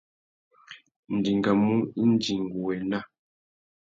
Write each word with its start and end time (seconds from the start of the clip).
Nʼdingamú 1.15 1.73
indi 2.01 2.33
ngu 2.43 2.57
wô 2.63 2.71
ena. 2.79 2.99